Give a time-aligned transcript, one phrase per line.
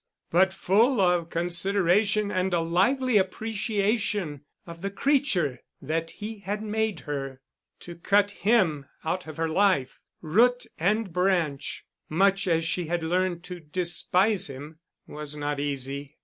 [0.31, 7.01] But full of consideration and a lively appreciation of the creature that he had made
[7.01, 7.39] her.
[7.81, 14.47] To cut him out of her life—root and branch—much as she had learned to despise
[14.47, 16.17] him, was not easy.